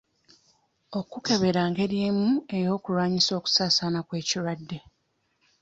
Okukebera 0.99 1.61
ngeri 1.69 1.97
emu 2.09 2.29
ey'okulwanyisa 2.57 3.31
okusaasaana 3.39 3.99
kw'ekirwadde. 4.07 4.77